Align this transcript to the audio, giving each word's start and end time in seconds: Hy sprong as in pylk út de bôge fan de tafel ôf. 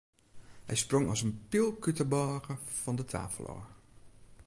Hy 0.67 0.75
sprong 0.83 1.05
as 1.13 1.21
in 1.25 1.33
pylk 1.49 1.85
út 1.89 1.97
de 1.99 2.05
bôge 2.13 2.53
fan 2.81 2.97
de 2.99 3.05
tafel 3.11 3.45
ôf. 3.55 3.65